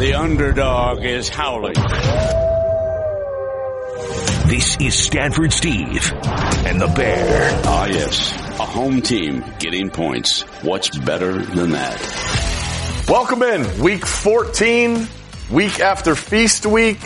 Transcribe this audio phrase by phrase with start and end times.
[0.00, 1.74] The underdog is howling.
[4.48, 6.10] This is Stanford Steve
[6.64, 7.60] and the Bear.
[7.66, 8.32] Ah, yes.
[8.32, 10.40] A home team getting points.
[10.62, 13.04] What's better than that?
[13.10, 13.82] Welcome in.
[13.82, 15.06] Week 14,
[15.50, 17.02] week after Feast Week.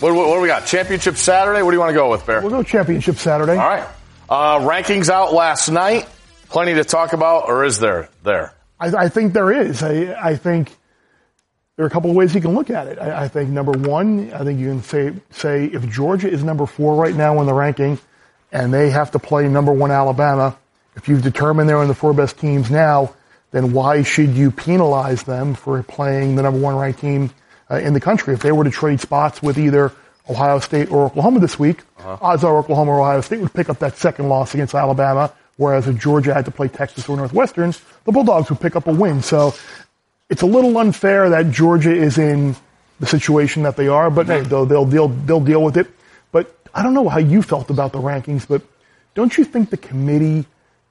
[0.00, 0.64] What, what, what do we got?
[0.64, 1.60] Championship Saturday?
[1.60, 2.40] What do you want to go with, Bear?
[2.40, 3.58] We'll go Championship Saturday.
[3.58, 3.86] All right.
[4.26, 6.08] Uh, rankings out last night.
[6.48, 8.54] Plenty to talk about, or is there there?
[8.80, 9.82] I, I think there is.
[9.82, 10.72] I, I think
[11.78, 12.98] there are a couple of ways you can look at it.
[12.98, 16.66] I, I think number one, I think you can say say if Georgia is number
[16.66, 18.00] four right now in the ranking,
[18.50, 20.58] and they have to play number one Alabama,
[20.96, 23.14] if you've determined they're in the four best teams now,
[23.52, 27.30] then why should you penalize them for playing the number one ranked team
[27.70, 28.34] uh, in the country?
[28.34, 29.92] If they were to trade spots with either
[30.28, 32.18] Ohio State or Oklahoma this week, uh-huh.
[32.20, 35.32] odds are Oklahoma or Ohio State would pick up that second loss against Alabama.
[35.58, 37.72] Whereas if Georgia had to play Texas or Northwestern,
[38.04, 39.22] the Bulldogs would pick up a win.
[39.22, 39.54] So
[40.30, 42.56] it's a little unfair that Georgia is in
[43.00, 45.86] the situation that they are, but hey, they'll, they'll, they'll, they'll deal with it.
[46.32, 48.62] But I don't know how you felt about the rankings, but
[49.14, 50.46] don't you think the committee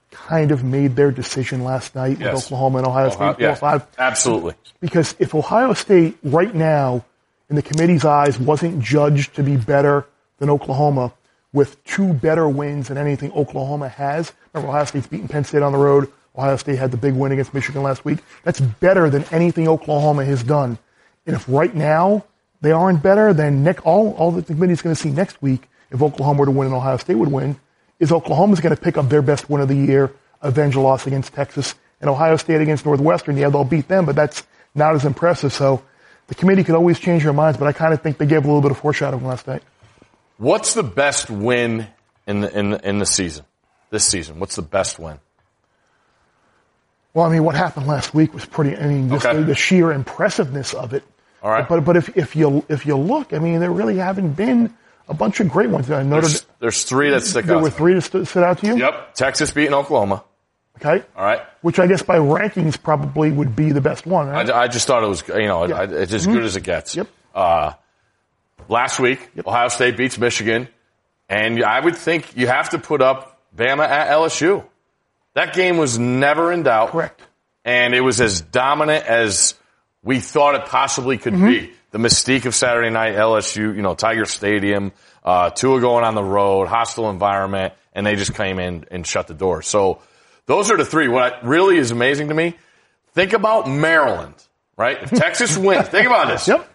[0.10, 2.34] kind of made their decision last night yes.
[2.34, 3.44] with Oklahoma and Ohio, Ohio State?
[3.44, 3.86] Yeah, five?
[3.98, 4.56] Absolutely.
[4.80, 7.06] Because if Ohio State right now,
[7.50, 10.06] in the committee's eyes, wasn't judged to be better
[10.40, 11.14] than Oklahoma
[11.54, 15.72] with two better wins than anything Oklahoma has, remember Ohio State's beaten Penn State on
[15.72, 16.12] the road.
[16.38, 18.20] Ohio State had the big win against Michigan last week.
[18.44, 20.78] That's better than anything Oklahoma has done.
[21.26, 22.26] And if right now
[22.62, 26.02] they aren't better, then Nick, all, all the committee's going to see next week, if
[26.02, 27.60] Oklahoma were to win and Ohio State would win,
[28.00, 31.08] is Oklahoma's going to pick up their best win of the year, avenge a loss
[31.08, 33.38] against Texas, and Ohio State against Northwestern.
[33.38, 35.52] Yeah, they'll beat them, but that's not as impressive.
[35.52, 35.82] So
[36.28, 38.48] the committee could always change their minds, but I kind of think they gave a
[38.48, 39.64] little bit of foreshadowing last night.
[40.38, 41.88] What's the best win
[42.28, 43.46] in the, in the, in the season?
[43.90, 45.20] This season, what's the best win?
[47.18, 48.78] Well, I mean, what happened last week was pretty.
[48.78, 49.40] I mean, just okay.
[49.40, 51.04] the, the, sheer impressiveness of it.
[51.42, 51.68] All right.
[51.68, 54.72] But but if if you if you look, I mean, there really haven't been
[55.10, 55.90] a bunch of great ones.
[55.90, 57.62] I noted there's, there's three that stick there out.
[57.62, 58.78] There were three that st- stood out to you.
[58.78, 59.16] Yep.
[59.16, 60.24] Texas beating Oklahoma.
[60.76, 61.04] Okay.
[61.16, 61.42] All right.
[61.62, 64.28] Which I guess by rankings probably would be the best one.
[64.28, 64.48] Right?
[64.48, 65.88] I, I, just thought it was, you know, yeah.
[65.90, 66.34] it's as mm-hmm.
[66.34, 66.96] good as it gets.
[66.96, 67.08] Yep.
[67.34, 67.74] Uh,
[68.70, 69.48] last week, yep.
[69.48, 70.68] Ohio State beats Michigan,
[71.28, 74.64] and I would think you have to put up Bama at LSU.
[75.38, 76.90] That game was never in doubt.
[76.90, 77.22] Correct.
[77.64, 79.54] And it was as dominant as
[80.02, 81.46] we thought it possibly could mm-hmm.
[81.46, 81.74] be.
[81.92, 84.94] The mystique of Saturday night LSU, you know, Tiger Stadium,
[85.24, 89.28] uh, Tua going on the road, hostile environment, and they just came in and shut
[89.28, 89.62] the door.
[89.62, 90.02] So
[90.48, 91.08] those are the three.
[91.08, 92.56] What really is amazing to me,
[93.12, 94.34] think about Maryland,
[94.76, 95.04] right?
[95.04, 96.48] If Texas wins, think about this.
[96.48, 96.68] Yep.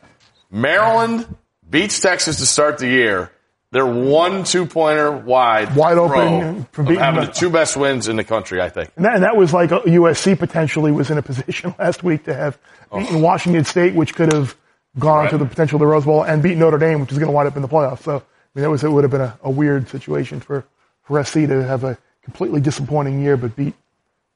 [0.53, 1.27] Maryland
[1.69, 3.32] beats Texas to start the year.
[3.73, 8.25] They're one two pointer wide, wide open from having the two best wins in the
[8.25, 8.91] country, I think.
[8.97, 12.35] And that, and that was like USC potentially was in a position last week to
[12.35, 12.59] have
[12.91, 13.01] oh.
[13.01, 13.21] beaten oh.
[13.21, 14.55] Washington State, which could have
[14.99, 15.31] gone right.
[15.31, 17.33] to the potential of the Rose Bowl, and beat Notre Dame, which is going to
[17.33, 18.03] wind up in the playoffs.
[18.03, 18.21] So I
[18.55, 20.67] mean, that was it would have been a, a weird situation for
[21.05, 23.73] for SC to have a completely disappointing year, but beat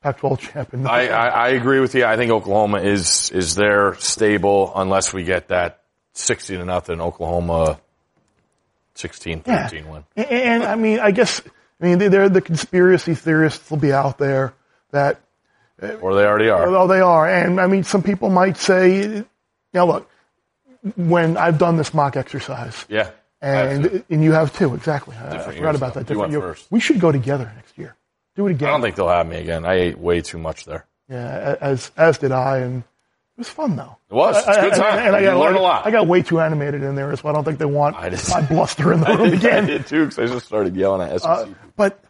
[0.03, 0.87] Pac-12 champion.
[0.87, 2.07] I, I, I agree with you.
[2.07, 5.83] I think Oklahoma is is there stable unless we get that
[6.15, 7.79] sixty to nothing Oklahoma
[8.99, 9.91] 16, 13 yeah.
[9.91, 10.05] win.
[10.17, 11.43] And, and, I mean, I guess,
[11.81, 14.55] I mean, they're the conspiracy theorists will be out there
[14.91, 15.21] that.
[15.83, 16.67] Uh, or they already are.
[16.67, 17.29] Oh, they are.
[17.29, 19.25] And I mean, some people might say,
[19.75, 20.11] now look,
[20.97, 22.87] when I've done this mock exercise.
[22.89, 23.11] Yeah.
[23.43, 25.15] And, and you have too, exactly.
[25.17, 26.07] I, I forgot about that.
[26.07, 26.67] Different you first.
[26.71, 27.95] We should go together next year.
[28.35, 28.69] Do it again.
[28.69, 29.65] I don't think they'll have me again.
[29.65, 30.87] I ate way too much there.
[31.09, 32.59] Yeah, as, as did I.
[32.59, 32.85] And
[33.37, 33.99] it was fun though.
[34.11, 34.39] It was.
[34.39, 34.99] It's a good time.
[34.99, 35.87] And, and I got, learned a lot.
[35.87, 38.31] I got way too animated in there, so I don't think they want I just,
[38.31, 39.65] my bluster in the room again.
[39.65, 41.31] I did too, because I just started yelling at SEC.
[41.31, 41.47] Uh,
[41.77, 42.03] but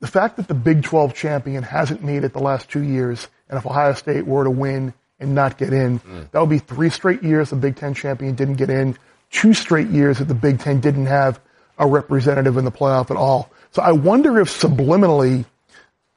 [0.00, 3.58] the fact that the Big 12 champion hasn't made it the last two years, and
[3.58, 6.30] if Ohio State were to win and not get in, mm.
[6.30, 8.96] that would be three straight years the Big Ten champion didn't get in,
[9.30, 11.38] two straight years that the Big Ten didn't have
[11.76, 13.50] a representative in the playoff at all.
[13.72, 15.44] So I wonder if subliminally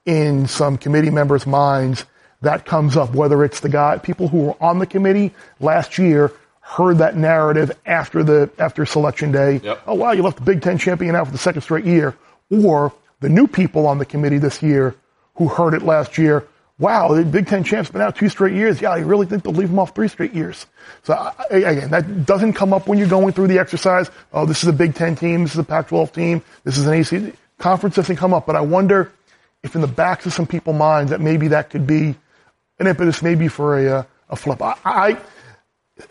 [0.06, 2.06] in some committee members' minds–
[2.42, 6.31] that comes up, whether it's the guy, people who were on the committee last year
[6.61, 9.61] heard that narrative after the, after selection day.
[9.64, 9.84] Yep.
[9.88, 12.16] Oh wow, you left the Big Ten champion out for the second straight year.
[12.52, 14.96] Or the new people on the committee this year
[15.35, 16.47] who heard it last year.
[16.79, 18.79] Wow, the Big Ten champ's been out two straight years.
[18.82, 20.67] Yeah, you really think they'll leave them off three straight years?
[21.03, 24.11] So again, that doesn't come up when you're going through the exercise.
[24.32, 25.44] Oh, this is a Big Ten team.
[25.44, 26.44] This is a Pac-12 team.
[26.66, 27.96] This is an AC conference.
[27.96, 28.46] Doesn't come up.
[28.46, 29.11] But I wonder
[29.64, 32.16] if in the backs of some people's minds that maybe that could be
[32.79, 34.62] an impetus maybe for a, uh, a flip.
[34.62, 35.18] I, I,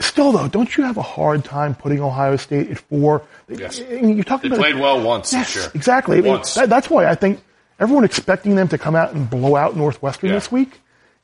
[0.01, 3.23] still though, don't you have a hard time putting Ohio State at four?
[3.49, 3.79] Yes.
[3.79, 5.67] you're talking they about played well once yes, year.
[5.75, 6.21] Exactly.
[6.21, 6.57] Once.
[6.57, 7.41] I mean, that, that's why I think
[7.79, 10.37] everyone expecting them to come out and blow out Northwestern yeah.
[10.37, 10.81] this week.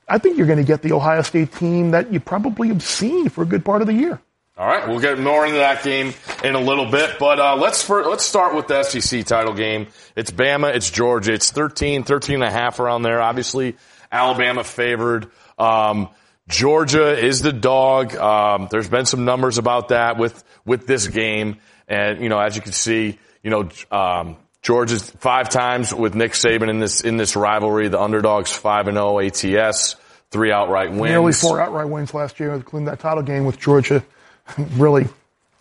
[0.09, 3.29] I think you're going to get the Ohio State team that you probably have seen
[3.29, 4.21] for a good part of the year.
[4.59, 6.13] All right, we'll get more into that game
[6.45, 9.87] in a little bit, but uh, let's for, let's start with the SEC title game.
[10.15, 13.23] It's Bama, it's Georgia, it's 13, 13 and a half around there.
[13.23, 13.77] Obviously,
[14.13, 15.31] Alabama favored.
[15.59, 16.11] Um,
[16.49, 18.15] Georgia is the dog.
[18.15, 21.57] Um, there's been some numbers about that with with this game,
[21.89, 26.33] and you know, as you can see, you know, um, Georgia's five times with Nick
[26.33, 27.89] Saban in this in this rivalry.
[27.89, 29.97] The underdogs five and zero ATS,
[30.31, 31.11] three outright wins.
[31.11, 34.05] Nearly four outright wins last year, including that title game with Georgia.
[34.77, 35.07] Really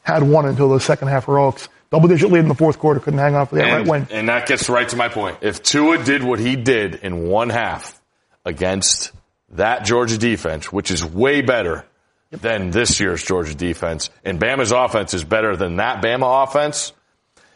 [0.02, 1.70] had one until the second half heroics.
[1.92, 4.08] Double digit lead in the fourth quarter, couldn't hang on for outright and, win.
[4.10, 5.38] and that gets right to my point.
[5.42, 8.01] If Tua did what he did in one half
[8.46, 9.12] against
[9.50, 11.86] that Georgia defense, which is way better
[12.32, 16.94] than this year's Georgia defense, and Bama's offense is better than that Bama offense.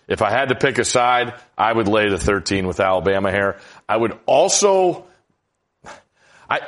[0.08, 3.58] If I had to pick a side, I would lay the 13 with Alabama here.
[3.90, 5.06] I would also,
[6.50, 6.62] I,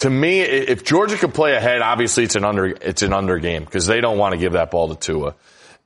[0.00, 3.64] to me, if Georgia could play ahead, obviously it's an under, it's an under game
[3.64, 5.34] because they don't want to give that ball to Tua.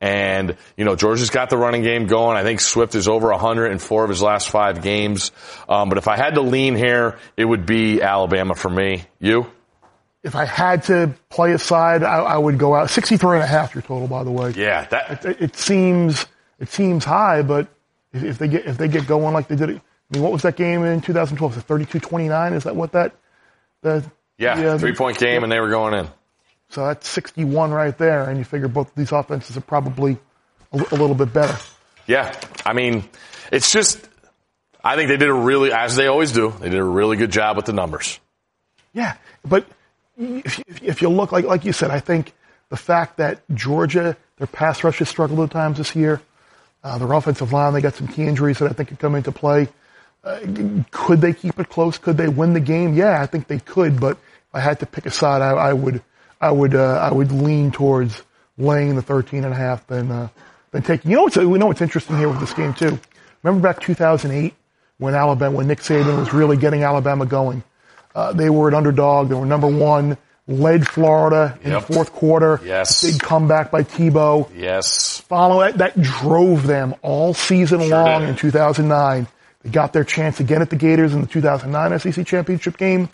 [0.02, 2.36] And, you know, Georgia's got the running game going.
[2.36, 5.30] I think Swift is over 100 in four of his last five games.
[5.68, 9.04] Um, but if I had to lean here, it would be Alabama for me.
[9.20, 9.46] You?
[10.24, 13.46] If I had to play a side, I, I would go out 63 and a
[13.46, 14.50] half your total, by the way.
[14.56, 16.26] Yeah, that, It, it seems
[16.58, 17.68] it seems high, but
[18.12, 20.32] if, if they get if they get going like they did, it, I mean, what
[20.32, 21.56] was that game in 2012?
[21.56, 22.54] Was it 32-29?
[22.54, 23.14] Is that what that?
[23.82, 24.04] The,
[24.36, 26.08] yeah, the, uh, three point game and they were going in.
[26.72, 30.16] So that's 61 right there, and you figure both of these offenses are probably
[30.72, 31.54] a, a little bit better.
[32.06, 32.34] Yeah,
[32.64, 33.04] I mean,
[33.52, 34.08] it's just,
[34.82, 37.30] I think they did a really, as they always do, they did a really good
[37.30, 38.18] job with the numbers.
[38.94, 39.66] Yeah, but
[40.16, 42.32] if, if, you look like like you said, I think
[42.70, 46.22] the fact that Georgia their pass rush has struggled at times this year,
[46.82, 49.30] uh, their offensive line they got some key injuries that I think could come into
[49.30, 49.68] play.
[50.24, 50.40] Uh,
[50.90, 51.98] could they keep it close?
[51.98, 52.94] Could they win the game?
[52.94, 54.00] Yeah, I think they could.
[54.00, 56.02] But if I had to pick a side, I, I would
[56.42, 58.22] I would uh, I would lean towards
[58.58, 60.28] laying the 13 and a half than uh,
[60.72, 61.10] than taking.
[61.10, 62.98] You know what's we know what's interesting here with this game too.
[63.42, 64.52] Remember back 2008
[64.98, 67.62] when Alabama when Nick Saban was really getting Alabama going.
[68.14, 69.28] Uh, they were an underdog.
[69.30, 70.18] They were number one.
[70.48, 71.86] Led Florida in Yep.
[71.86, 72.60] the fourth quarter.
[72.64, 73.02] Yes.
[73.02, 74.50] Big comeback by Tebow.
[74.56, 75.20] Yes.
[75.20, 75.78] Follow that.
[75.78, 78.30] That drove them all season long did.
[78.30, 79.28] in 2009.
[79.62, 83.08] They got their chance again at the Gators in the 2009 SEC championship game.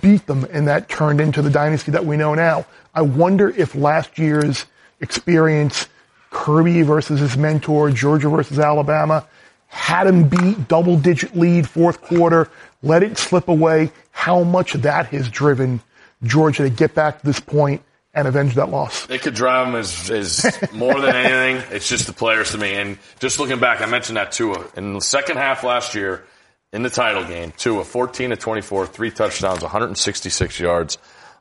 [0.00, 2.66] Beat them, and that turned into the dynasty that we know now.
[2.94, 4.66] I wonder if last year's
[5.00, 5.86] experience,
[6.30, 9.24] Kirby versus his mentor, Georgia versus Alabama,
[9.68, 12.50] had him beat double digit lead fourth quarter,
[12.82, 15.80] let it slip away, how much that has driven
[16.24, 17.82] Georgia to get back to this point
[18.14, 19.06] and avenge that loss.
[19.06, 21.62] They could drive them as, as more than anything.
[21.70, 22.74] It's just the players to me.
[22.74, 24.64] And just looking back, I mentioned that Tua.
[24.76, 26.24] In the second half last year,
[26.72, 30.98] in the title game, Tua, 14 to 24, three touchdowns, 166 yards.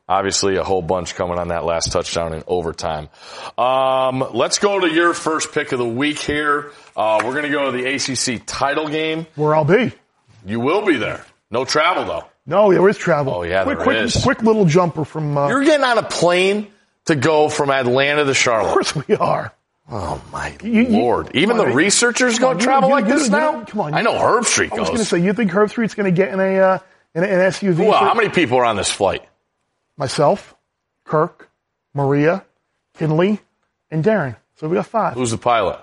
[0.09, 3.09] Obviously, a whole bunch coming on that last touchdown in overtime.
[3.57, 6.71] Um, let's go to your first pick of the week here.
[6.95, 7.85] Uh, we're going to go to the
[8.37, 9.27] ACC title game.
[9.35, 9.91] Where I'll be.
[10.45, 11.25] You will be there.
[11.51, 12.23] No travel though.
[12.45, 13.33] No, there is travel.
[13.33, 14.23] Oh, yeah, quick, there quick, is.
[14.23, 15.37] quick little jumper from.
[15.37, 16.67] Uh, You're getting on a plane
[17.05, 18.67] to go from Atlanta to Charlotte.
[18.69, 19.53] of course we are.
[19.89, 21.31] Oh my You- you- lord!
[21.33, 23.63] Even the researchers go travel you- like you- this you- now.
[23.63, 24.77] come on, I know Herbstreit goes.
[24.79, 26.79] I was going to say, you think Herbstreit's going to get in a uh,
[27.15, 27.87] in, an SUV?
[27.87, 29.23] Well, how many people are on this flight?
[29.97, 30.55] Myself,
[31.05, 31.49] Kirk,
[31.93, 32.43] Maria,
[32.97, 33.39] Kinley,
[33.89, 34.35] and Darren.
[34.55, 35.13] So we got five.
[35.13, 35.79] Who's the pilot?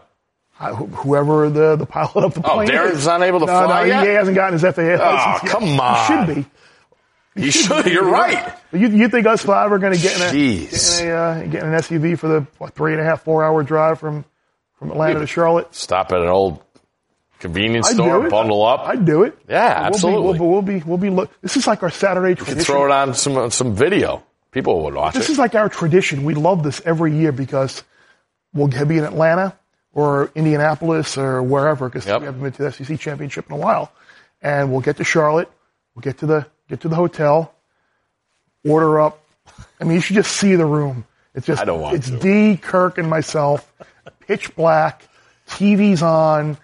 [0.58, 3.06] Wh- whoever the, the pilot of the Oh, plane Darren's is.
[3.06, 4.06] not able to no, fly no, yet?
[4.06, 5.50] he hasn't gotten his FAA license yet.
[5.52, 6.06] come He on.
[6.26, 6.46] should be.
[7.36, 7.86] You should.
[7.86, 8.52] You're right.
[8.72, 10.98] You, you think us five are going to get in a, Jeez.
[10.98, 13.22] get in, a uh, get in an SUV for the what, three and a half,
[13.22, 14.24] four hour drive from
[14.78, 15.74] from Atlanta to Charlotte?
[15.74, 16.62] Stop at an old
[17.40, 18.80] convenience I'd store, bundle up.
[18.86, 19.36] I'd do it.
[19.48, 20.38] Yeah, We'll be, absolutely.
[20.38, 22.60] we'll, we'll be, we'll be, look, this is like our Saturday tradition.
[22.64, 24.22] Throw it on some some video.
[24.50, 25.32] People would watch This it.
[25.32, 26.24] is like our tradition.
[26.24, 27.82] We love this every year because
[28.52, 29.56] we'll be in Atlanta
[29.92, 32.20] or Indianapolis or wherever because Yep.
[32.20, 33.90] we haven't been to the SEC championship in a while.
[34.40, 35.50] And we'll get to Charlotte.
[35.94, 37.54] We'll get to the get to the hotel.
[38.66, 39.20] Order up.
[39.80, 41.04] I mean, you should just see the room.
[41.34, 42.18] It's just I don't want it's to.
[42.18, 43.70] D, Kirk, and myself.
[44.20, 45.06] Pitch black.
[45.48, 46.56] TV's on.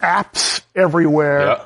[0.00, 1.46] Apps everywhere.
[1.46, 1.64] Yeah.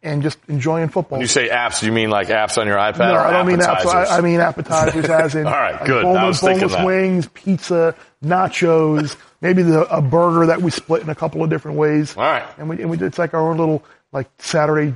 [0.00, 1.18] And just enjoying football.
[1.18, 2.98] When you say apps, do you mean like apps on your iPad?
[2.98, 3.84] No, or I don't mean apps.
[3.84, 6.04] I, I mean appetizers, as in All right, like good.
[6.04, 6.86] I boneless, was boneless that.
[6.86, 11.78] wings, pizza, nachos, maybe the, a burger that we split in a couple of different
[11.78, 12.16] ways.
[12.16, 12.44] All right.
[12.58, 14.94] and we and we it's like our own little like Saturday.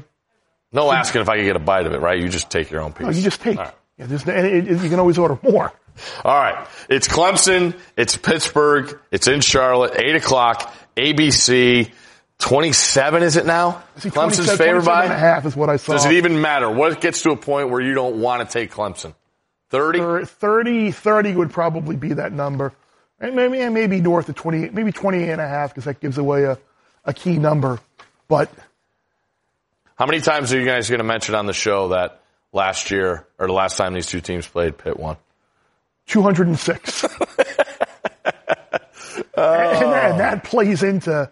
[0.73, 2.19] No asking if I could get a bite of it, right?
[2.19, 3.07] You just take your own piece.
[3.07, 3.59] Oh, you just take.
[3.59, 3.75] Right.
[3.99, 5.73] Yeah, there's, and it, it, you can always order more.
[6.25, 6.67] All right.
[6.89, 7.79] It's Clemson.
[7.97, 8.99] It's Pittsburgh.
[9.11, 9.99] It's in Charlotte.
[9.99, 10.75] Eight o'clock.
[10.97, 11.91] ABC.
[12.39, 13.85] 27 is it now?
[13.99, 15.05] Clemson's 27 favored by?
[15.05, 15.93] and a half is what I saw.
[15.93, 16.69] Does it even matter?
[16.69, 19.15] What gets to a point where you don't want to take Clemson?
[19.71, 20.25] 30?
[20.25, 22.73] 30, 30 would probably be that number.
[23.21, 26.19] And maybe, and maybe north of 28, maybe 28 and a half because that gives
[26.19, 26.59] away a,
[27.05, 27.79] a key number.
[28.27, 28.51] But
[29.97, 32.21] How many times are you guys going to mention on the show that
[32.53, 35.17] last year or the last time these two teams played, Pitt won?
[36.07, 37.05] 206.
[37.05, 37.15] and,
[39.37, 40.49] and that oh.
[40.49, 41.31] plays into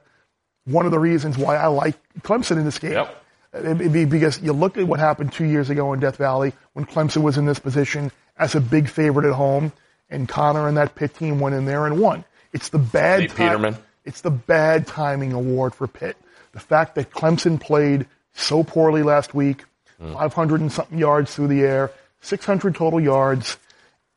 [0.64, 2.92] one of the reasons why I like Clemson in this game.
[2.92, 3.16] Yep.
[3.52, 6.86] It'd be because you look at what happened two years ago in Death Valley when
[6.86, 9.72] Clemson was in this position as a big favorite at home,
[10.08, 12.24] and Connor and that Pitt team went in there and won.
[12.52, 13.76] It's the bad Nate ti- Peterman.
[14.04, 16.16] It's the bad timing award for Pitt.
[16.52, 19.64] The fact that Clemson played so poorly last week,
[20.00, 21.90] 500 and something yards through the air,
[22.22, 23.58] 600 total yards,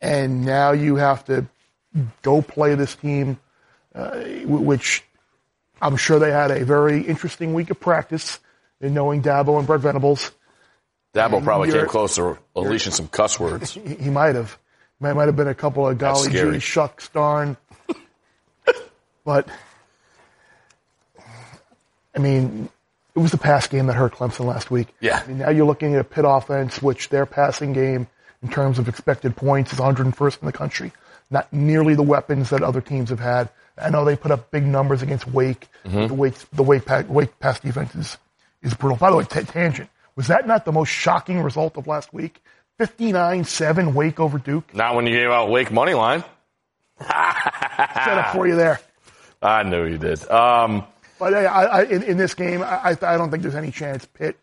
[0.02, 1.46] and now you have to
[2.22, 3.38] go play this team,
[3.94, 5.04] uh, which
[5.82, 8.40] I'm sure they had a very interesting week of practice
[8.80, 10.32] in knowing Dabo and Brent Venables.
[11.14, 13.78] Dabo probably came close to unleashing some cuss words.
[13.86, 14.58] He, might have.
[15.00, 17.58] Might, might have been a couple of golly gee, shucks, darn.
[19.26, 19.48] but,
[22.16, 22.70] I mean,
[23.16, 24.88] it was the pass game that hurt Clemson last week.
[25.00, 25.22] Yeah.
[25.24, 28.08] I mean, now you're looking at a Pitt offense, which their passing game,
[28.42, 30.92] in terms of expected points, is 101st in the country.
[31.30, 33.50] Not nearly the weapons that other teams have had.
[33.78, 35.68] I know they put up big numbers against Wake.
[35.86, 36.08] Mm-hmm.
[36.08, 38.18] The Wake, the Wake, pa- Wake pass defense is,
[38.62, 38.98] is brutal.
[38.98, 39.90] By the way, t- tangent.
[40.16, 42.42] Was that not the most shocking result of last week?
[42.80, 44.74] 59-7 Wake over Duke.
[44.76, 46.24] Not when you gave out Wake money line.
[47.00, 47.08] Set
[48.18, 48.80] up for you there.
[49.42, 50.28] I knew you did.
[50.30, 50.86] Um,
[51.24, 54.38] But I, I, in, in this game, I, I don't think there's any chance Pitt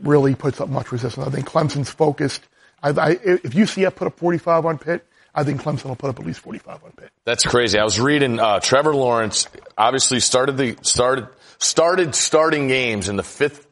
[0.00, 1.26] really puts up much resistance.
[1.26, 2.48] I think Clemson's focused.
[2.82, 6.18] I, I, if UCF put up 45 on Pitt, I think Clemson will put up
[6.18, 7.10] at least 45 on Pitt.
[7.26, 7.78] That's crazy.
[7.78, 11.28] I was reading uh, Trevor Lawrence obviously started the started
[11.58, 13.66] started starting games in the fifth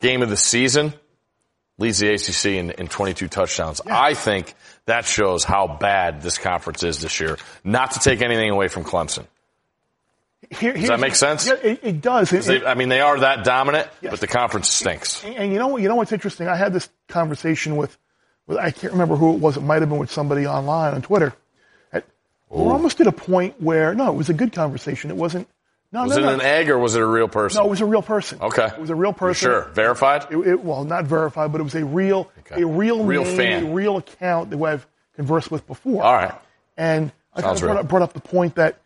[0.00, 0.94] game of the season.
[1.76, 3.82] Leads the ACC in, in 22 touchdowns.
[3.84, 4.54] I think
[4.86, 7.36] that shows how bad this conference is this year.
[7.62, 9.26] Not to take anything away from Clemson.
[10.50, 11.46] Here, Does that make sense?
[11.46, 12.32] Yeah, it, it does.
[12.32, 14.10] It- They, I mean, they are that dominant, Yes.
[14.12, 15.24] but the conference stinks.
[15.24, 15.82] And you know what?
[15.82, 16.48] You know what's interesting?
[16.48, 17.96] I had this conversation with,
[18.46, 19.56] with I can't remember who it was.
[19.56, 21.34] It might have been with somebody online on Twitter.
[21.92, 22.04] At,
[22.48, 25.10] we're almost at a point where no, it was a good conversation.
[25.10, 25.48] It wasn't.
[25.92, 26.34] No, Was no, it no.
[26.34, 27.60] an egg or was it a real person?
[27.60, 28.40] No, it was a real person.
[28.40, 28.66] Okay.
[28.66, 29.46] It was a real person.
[29.48, 29.62] Sure.
[29.74, 30.26] Verified?
[30.28, 32.62] It, it, well, not verified, but it was a real, Okay.
[32.62, 33.66] a real, Real name, fan.
[33.66, 34.84] a real account that I've
[35.14, 36.02] conversed with before.
[36.02, 36.34] All right.
[36.76, 38.80] And I kind of brought up, brought up the point that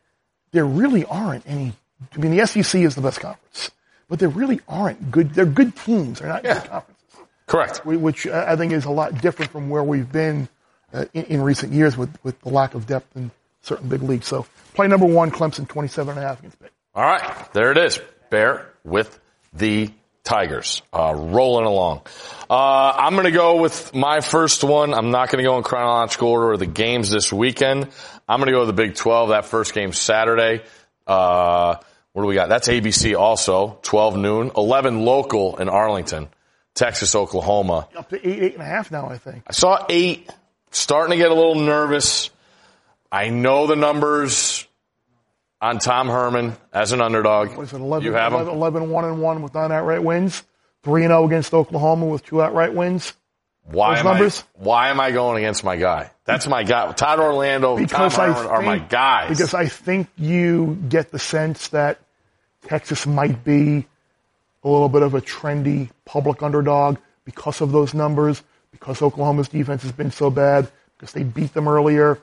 [0.52, 1.74] there really aren't any.
[2.14, 3.70] I mean, the SEC is the best conference,
[4.08, 5.34] but there really aren't good.
[5.34, 6.20] They're good teams.
[6.20, 6.60] They're not Yeah.
[6.60, 7.84] good conferences, Correct.
[7.86, 10.48] which uh, I think is a lot different from where we've been
[10.92, 13.30] uh, in, in recent years with, with the lack of depth in
[13.62, 14.26] certain big leagues.
[14.26, 16.72] So, play number one, Clemson, 27 and a half against Pitt.
[16.94, 18.00] All right, there it is.
[18.30, 19.18] Bear with
[19.52, 19.90] the
[20.28, 22.02] Tigers, uh, rolling along.
[22.50, 24.92] Uh, I'm going to go with my first one.
[24.92, 27.88] I'm not going to go in chronological order of the games this weekend.
[28.28, 29.30] I'm going to go with the Big 12.
[29.30, 30.62] That first game Saturday.
[31.06, 31.76] Uh,
[32.12, 32.50] what do we got?
[32.50, 36.28] That's ABC also, 12 noon, 11 local in Arlington,
[36.74, 37.88] Texas, Oklahoma.
[37.96, 39.44] Up to eight, eight and a half now, I think.
[39.46, 40.28] I saw eight,
[40.72, 42.28] starting to get a little nervous.
[43.10, 44.66] I know the numbers
[45.60, 47.56] on Tom Herman as an underdog.
[47.56, 48.56] Was it 11, you have 11, him?
[48.56, 50.42] 11 1 and 1 with nine outright wins?
[50.84, 53.12] 3 and 0 against Oklahoma with two outright wins?
[53.64, 54.44] Why those am numbers?
[54.58, 56.10] I, why am I going against my guy?
[56.24, 56.92] That's my guy.
[56.92, 59.28] Todd Orlando, Because Tom I Herman think, are my guys.
[59.28, 61.98] Because I think you get the sense that
[62.66, 63.86] Texas might be
[64.64, 69.82] a little bit of a trendy public underdog because of those numbers, because Oklahoma's defense
[69.82, 72.18] has been so bad, because they beat them earlier.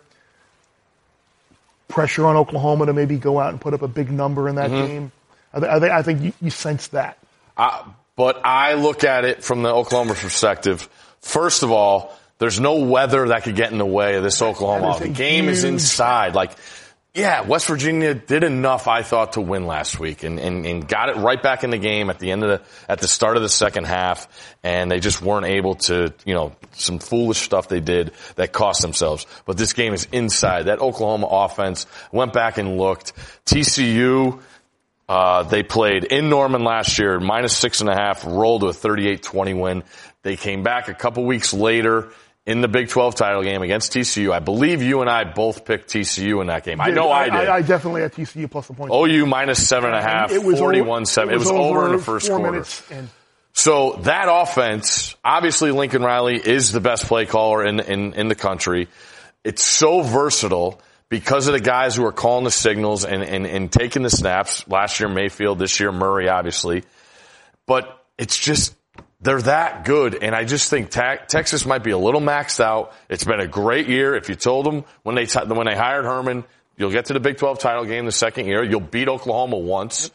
[1.95, 4.69] Pressure on Oklahoma to maybe go out and put up a big number in that
[4.69, 4.85] Mm-hmm.
[4.87, 5.11] game.
[5.53, 7.17] I, th- I, think I think you, you sense that.
[7.55, 7.83] Uh,
[8.17, 10.89] but I look at it from the Oklahoma perspective.
[11.21, 14.99] First of all, there's no weather that could get in the way of this Oklahoma.
[14.99, 16.35] The game is inside.
[16.35, 16.51] Like,
[17.15, 21.07] yeah, West Virginia did enough, I thought, to win last week and, and, and got
[21.07, 23.41] it right back in the game at the end of the, at the start of
[23.41, 24.27] the second half.
[24.63, 28.81] And they just weren't able to, you know, some foolish stuff they did that cost
[28.81, 29.25] themselves.
[29.45, 30.63] But this game is inside.
[30.63, 33.13] That Oklahoma offense went back and looked.
[33.45, 34.41] TCU,
[35.07, 38.73] uh, they played in Norman last year, minus six and a half, rolled to a
[38.73, 39.83] 38-20 win.
[40.23, 42.11] They came back a couple weeks later
[42.45, 44.31] in the Big 12 title game against TCU.
[44.31, 46.79] I believe you and I both picked TCU in that game.
[46.79, 47.33] I know I, did.
[47.49, 48.91] I, definitely had TCU plus the point.
[48.93, 51.31] OU minus seven and a half, It was over- 41-7.
[51.31, 52.63] It was over in the first quarter.
[52.91, 53.09] And
[53.53, 58.35] So that offense, obviously Lincoln Riley is the best play caller in, in, in the
[58.35, 58.89] country.
[59.43, 63.71] It's so versatile because of the guys who are calling the signals and, and, and
[63.71, 64.67] taking the snaps.
[64.67, 66.83] Last year Mayfield, this year Murray, obviously.
[67.65, 68.75] But it's just,
[69.25, 70.15] they're that good.
[70.23, 72.93] And I just think ta- Texas might be a little maxed out.
[73.09, 74.15] It's been a great year.
[74.15, 76.45] If you told them when they, t- when they hired Herman,
[76.77, 80.11] you'll get to the Big 12 title game the second year, you'll beat Oklahoma once.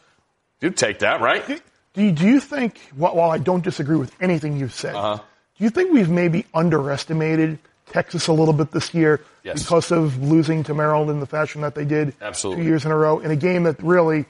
[0.61, 1.45] You'd take that, right?
[1.93, 5.17] Do you, do you think, while I don't disagree with anything you've said, Uh-huh.
[5.57, 7.59] do you think we've maybe underestimated
[7.91, 9.61] Texas a little bit this year Yes.
[9.63, 12.63] because of losing to Maryland in the fashion that they did Absolutely.
[12.63, 14.25] two years in a row in a game that really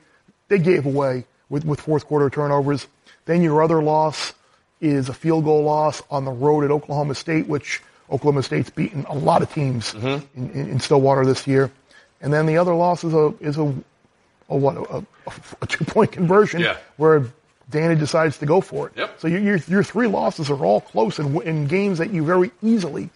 [0.47, 2.87] they gave away with, with fourth quarter turnovers?
[3.25, 4.33] Then your other loss
[4.81, 9.05] is a field goal loss on the road at Oklahoma State, which Oklahoma State's beaten
[9.07, 10.39] a lot of teams Mm-hmm.
[10.39, 11.71] in, in, in Stillwater this year.
[12.19, 13.73] And then the other loss is a is a,
[14.49, 15.05] a what a,
[15.61, 16.77] a two point conversion Yeah.
[16.97, 17.25] where
[17.69, 18.93] Danny decides to go for it.
[18.97, 19.19] Yep.
[19.21, 22.51] So your, your your three losses are all close in, in games that you very
[22.61, 23.09] easily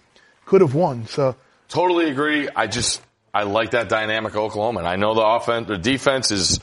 [0.46, 1.08] could have won.
[1.08, 1.36] So
[1.68, 2.48] Totally agree.
[2.56, 3.02] I just
[3.34, 4.80] I like that dynamic of Oklahoma.
[4.80, 6.60] And I know the offense, the defense is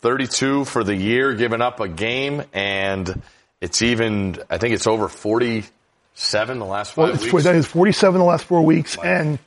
[0.00, 3.22] 32 for the year, giving up a game, and
[3.64, 7.44] it's even I think it's over 47 the last well, five it's, weeks.
[7.44, 9.38] that is 47 the last four weeks, and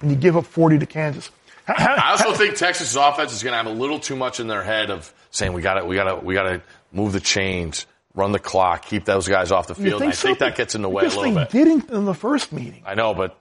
[0.00, 1.30] when you give up 40 to Kansas.
[1.68, 4.64] I also think Texas' offense is going to have a little too much in their
[4.64, 7.86] head of saying we got to we got to we got to move the chains,
[8.14, 10.02] run the clock, keep those guys off the field.
[10.02, 10.28] And I so?
[10.28, 11.50] think that gets in the way a little they bit.
[11.50, 12.82] didn't in the first meeting.
[12.84, 13.38] I know, but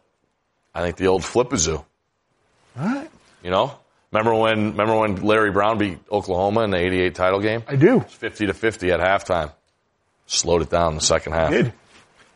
[0.76, 1.84] I think the old flipazoo.
[2.78, 3.10] All right.
[3.42, 3.74] You know,
[4.12, 7.64] remember when remember when Larry Brown beat Oklahoma in the '88 title game?
[7.68, 8.02] I do.
[8.02, 9.52] 50 to 50 at halftime.
[10.32, 11.50] Slowed it down in the second half.
[11.50, 11.74] Did.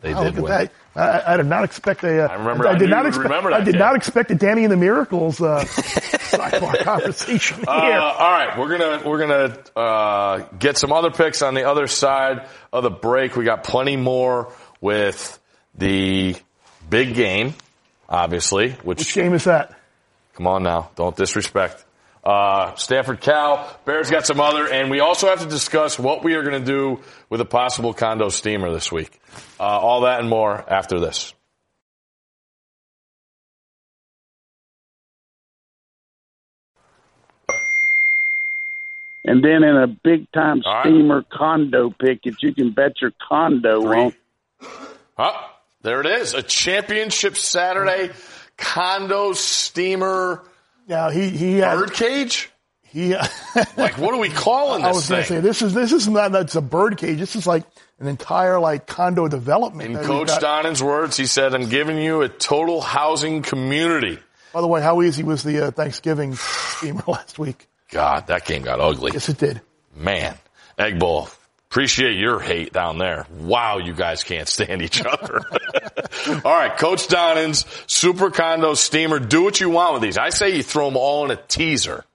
[0.01, 0.51] They Wow, did look win.
[0.53, 1.25] at that.
[1.27, 2.25] I, I did not expect a.
[2.25, 3.23] Uh, I remember- I did not expect.
[3.29, 3.79] remember that I did game.
[3.79, 7.65] not expect a Danny and the Miracles uh, sidebar conversation here.
[7.67, 11.87] Uh, all right, we're gonna we're gonna uh, get some other picks on the other
[11.87, 13.35] side of the break.
[13.37, 15.39] We got plenty more with
[15.75, 16.35] the
[16.89, 17.53] big game,
[18.09, 18.71] obviously.
[18.83, 19.77] Which, Which game is that?
[20.35, 21.85] come on now, don't disrespect.
[22.23, 26.35] Uh, Stanford Cal, Bears got some other, and we also have to discuss what we
[26.35, 29.19] are going to do with a possible condo steamer this week.
[29.59, 31.33] Uh, all that and more after this.
[39.25, 40.85] And then in a big time right.
[40.85, 44.15] steamer condo pick that you can bet your condo won't.
[45.17, 45.49] Oh,
[45.81, 46.33] there it is.
[46.33, 48.11] A championship Saturday
[48.57, 50.43] condo steamer
[50.87, 52.49] Now he he had birdcage?
[52.83, 53.15] he.
[53.77, 54.89] Like, what are we calling this?
[54.89, 57.19] I was going to say this is this is not that's a bird cage.
[57.19, 57.63] This is like
[57.99, 59.91] an entire like condo development.
[59.95, 60.31] In Coach.
[60.39, 64.19] Donnan's words, he said, I'm giving you a total housing community.
[64.53, 67.67] By the way, how easy was the uh, Thanksgiving steamer last week?
[67.89, 69.11] God, that game got ugly.
[69.13, 69.61] Yes, it did.
[69.95, 70.35] Man,
[70.77, 71.29] Egg Bowl,
[71.73, 73.25] appreciate your hate down there.
[73.39, 75.41] Wow, you guys can't stand each other.
[76.45, 79.17] all right, Coach Donnan's Super Condo Steamer.
[79.17, 80.19] Do what you want with these.
[80.19, 82.05] I say you throw them all in a teaser.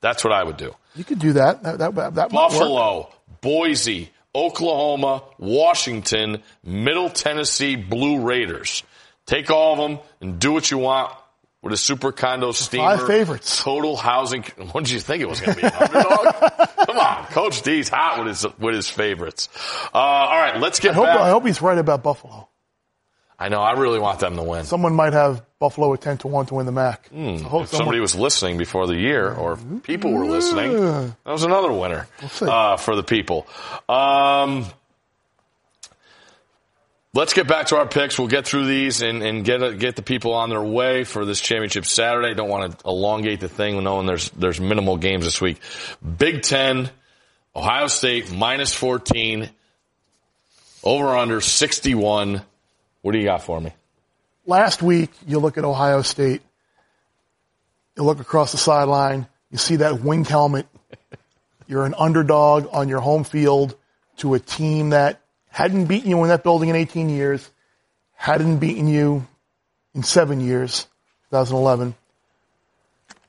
[0.00, 0.76] That's what I would do.
[0.94, 1.64] You could do that.
[1.64, 2.30] That that, that.
[2.30, 8.84] Buffalo, Boise, Oklahoma, Washington, Middle Tennessee Blue Raiders.
[9.26, 11.12] Take all of them and do what you want
[11.64, 12.84] with a super condo steamer.
[12.84, 13.60] My favorites.
[13.64, 14.42] Total housing.
[14.72, 15.66] What did you think it was going to be?
[15.66, 16.68] Underdog?
[16.86, 19.48] Come on, Coach D's hot with his with his favorites.
[19.92, 21.06] Uh, all right, let's get I hope.
[21.08, 22.48] I hope he's right about Buffalo.
[23.36, 23.60] I know.
[23.62, 24.64] I really want them to win.
[24.64, 27.08] Someone might have Buffalo at ten to one to win the MAC.
[27.12, 31.14] I hope If someone- somebody was listening before the year, or people were listening, that
[31.24, 32.46] was another winner see.
[32.46, 33.46] uh, for the people.
[33.88, 34.66] Um,
[37.14, 38.18] let's get back to our picks.
[38.18, 41.40] We'll get through these and, and get get the people on their way for this
[41.40, 42.34] championship Saturday.
[42.34, 45.60] Don't want to elongate the thing, knowing there's there's minimal games this week.
[46.04, 46.90] Big Ten,
[47.56, 49.48] Ohio State minus fourteen,
[50.82, 52.42] over under sixty one.
[53.02, 53.72] What do you got for me?
[54.46, 56.42] last week you look at Ohio State,
[57.96, 60.66] you look across the sideline, you see that winged helmet.
[61.66, 63.76] You're an underdog on your home field
[64.18, 65.20] to a team that
[65.54, 67.48] hadn't beaten you in that building in 18 years,
[68.16, 69.24] hadn't beaten you
[69.94, 70.88] in seven years,
[71.30, 71.94] 2011.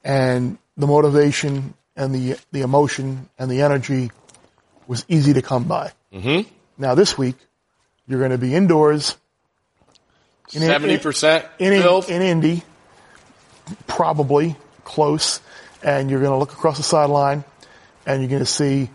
[0.04, 4.10] And the motivation and the, the emotion and the energy
[4.88, 5.92] was easy to come by.
[6.12, 6.50] Mm-hmm.
[6.80, 7.36] Now this week,
[8.08, 9.16] you're going to be indoors
[10.52, 12.10] in- in- Seventy percent in, in, filled.
[12.10, 12.64] in Indy,
[13.86, 15.42] probably close,
[15.84, 17.44] and you're going to look across the sideline,
[18.08, 18.90] and you're going to see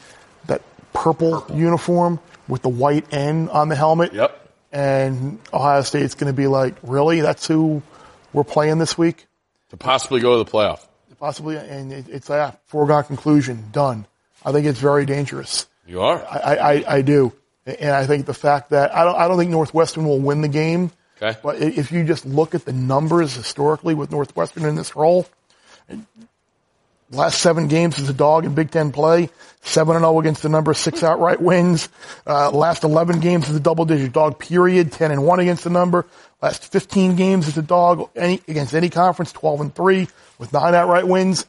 [0.47, 0.63] that
[0.93, 2.19] purple, uniform
[2.51, 4.13] with the white N on the helmet.
[4.13, 4.37] Yep.
[4.73, 7.21] And Ohio State's going to be like, really?
[7.23, 7.83] That's who
[8.33, 9.27] we're playing this week?
[9.71, 10.87] to possibly go to the playoff.
[11.19, 13.67] Possibly, and it, it's a foregone conclusion.
[13.73, 14.07] Done.
[14.45, 15.67] I think it's very dangerous.
[15.87, 16.25] You are.
[16.25, 17.33] I, I, I do.
[17.67, 20.49] And I think the fact that I don't, I don't think Northwestern will win the
[20.49, 20.91] game.
[21.21, 21.39] Okay.
[21.43, 25.27] But if you just look at the numbers historically with Northwestern in this role,
[27.13, 29.31] Last seven games as a dog in Big Ten play,
[29.63, 31.89] seven and zero against the number, six outright wins.
[32.25, 34.39] Uh, last eleven games as a double digit dog.
[34.39, 36.07] Period, ten and one against the number.
[36.41, 40.07] Last fifteen games as a dog any, against any conference, twelve and three
[40.39, 41.47] with nine outright wins.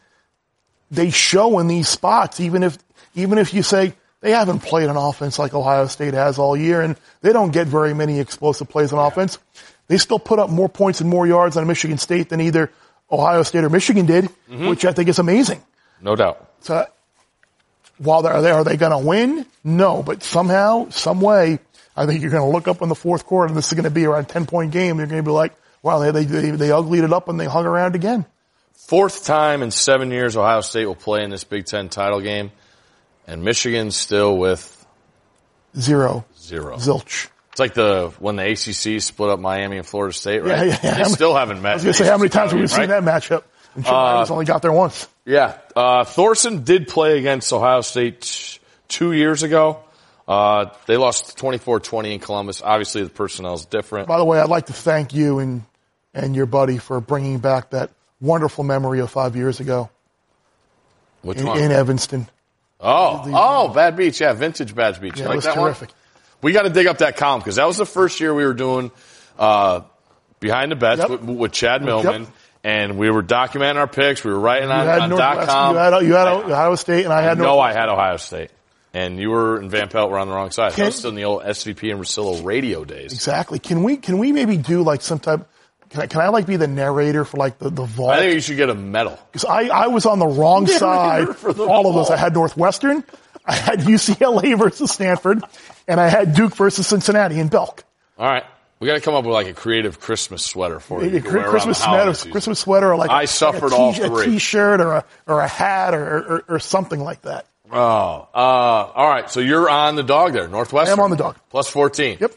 [0.89, 2.79] They show in these spots, even if
[3.13, 6.81] even if you say they haven't played an offense like Ohio State has all year,
[6.81, 9.37] and they don't get very many explosive plays on offense.
[9.87, 12.71] They still put up more points and more yards on Michigan State than either
[13.11, 14.67] Ohio State or Michigan did, mm-hmm.
[14.67, 15.61] which I think is amazing.
[16.01, 16.49] No doubt.
[16.61, 16.85] So
[17.97, 19.45] while they're there, are they going to win?
[19.63, 21.59] No, but somehow, some way,
[21.95, 23.83] I think you're going to look up in the fourth quarter and this is going
[23.83, 24.97] to be around a 10 point game.
[24.97, 27.45] They're going to be like, wow, they, they, they, they uglied it up and they
[27.45, 28.25] hung around again.
[28.73, 32.51] Fourth time in seven years Ohio State will play in this Big Ten title game,
[33.27, 34.85] and Michigan still with
[35.77, 36.25] Zero.
[36.37, 36.77] zero.
[36.77, 37.29] Zilch.
[37.51, 40.67] It's like the when the ACC split up Miami and Florida State, right?
[40.67, 41.03] Yeah, yeah.
[41.03, 41.71] They still haven't met.
[41.71, 43.43] I was going to say, how many times have we seen that matchup?
[43.75, 45.07] And Chip Myers only got there once.
[45.25, 49.79] Yeah, uh, Thorson did play against Ohio State t- two years ago.
[50.27, 52.61] Uh, they lost 24-20 in Columbus.
[52.61, 54.07] Obviously, the personnel is different.
[54.07, 55.63] By the way, I'd like to thank you and,
[56.13, 59.89] and your buddy for bringing back that wonderful memory of five years ago
[61.21, 61.59] Which in, one?
[61.59, 62.27] in Evanston.
[62.79, 64.21] oh, oh, Bad Beach.
[64.21, 65.19] Yeah, vintage Bad Beach.
[65.19, 65.89] Yeah, like was that terrific.
[65.89, 65.97] one?
[66.41, 68.53] We got to dig up that column because that was the first year we were
[68.53, 68.91] doing
[69.37, 69.81] uh,
[70.39, 71.09] behind the bets Yep.
[71.09, 72.27] with, with Chad Millman,
[72.63, 74.23] and we were documenting our picks.
[74.23, 75.73] We were writing You on, had on Northwestern, .com.
[75.75, 78.51] you had, you had Ohio State, and I had no, North- I had Ohio State.
[78.93, 80.73] And you were in Van Pelt were on the wrong side.
[80.73, 83.13] Can- That was still in the old SVP and Russillo radio days.
[83.13, 83.57] Exactly.
[83.57, 85.47] Can we can we maybe do like some type?
[85.91, 88.11] Can I, can I like be the narrator for like the the vault?
[88.11, 89.17] I think you should get a medal.
[89.31, 92.07] Because I, I was on the wrong Narrator side for the all of those.
[92.09, 92.19] vault.
[92.19, 93.05] I had Northwestern,
[93.45, 95.43] I had UCLA versus Stanford,
[95.87, 97.83] and I had Duke versus Cincinnati in Belk.
[98.17, 98.43] All right.
[98.79, 101.09] We got to come up with like a creative Christmas sweater for you.
[101.09, 102.31] A you can wear around Christmas sweater.
[102.31, 104.23] Christmas sweater, or like I a, suffered like a all three.
[104.23, 107.45] a t-shirt or a or a hat or or, or something like that.
[107.71, 107.77] Oh,
[108.33, 109.29] uh, all right.
[109.29, 110.89] So you're on the dog there, Northwestern.
[110.89, 111.37] I am on the dog.
[111.51, 112.17] Plus 14.
[112.19, 112.31] Yep,